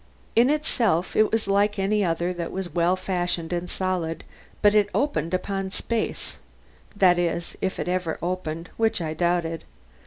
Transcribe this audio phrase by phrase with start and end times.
[0.35, 4.23] In itself it was like any other that was well fashioned and solid,
[4.63, 6.37] but it opened upon space
[6.95, 9.63] that is, if it was ever opened, which I doubted.